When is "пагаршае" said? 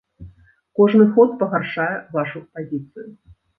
1.45-1.91